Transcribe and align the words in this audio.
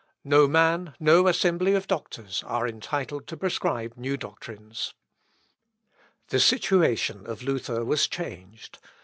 No 0.23 0.47
man, 0.47 0.95
no 0.99 1.27
assembly 1.27 1.75
of 1.75 1.85
doctors, 1.85 2.41
are 2.47 2.67
entitled 2.67 3.27
to 3.27 3.37
prescribe 3.37 3.93
new 3.97 4.17
doctrines." 4.17 4.95
The 6.29 6.39
situation 6.39 7.27
of 7.27 7.43
Luther 7.43 7.85
was 7.85 8.07
changed. 8.07 8.79